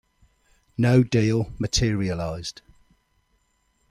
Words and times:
No 0.79 1.03
deal 1.03 1.51
materialized. 1.59 2.63